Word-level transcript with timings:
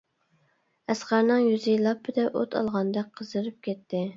ئەسقەرنىڭ 0.93 1.45
يۈزى 1.49 1.75
«لاپپىدە» 1.83 2.27
ئوت 2.31 2.59
ئالغاندەك 2.61 3.13
قىزىرىپ 3.21 3.63
كەتتى. 3.69 4.05